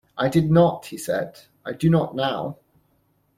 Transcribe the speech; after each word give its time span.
"I 0.17 0.29
did 0.29 0.49
not," 0.49 0.87
he 0.87 0.97
said, 0.97 1.41
"I 1.63 1.73
do 1.73 1.87
not 1.87 2.15
now". 2.15 2.57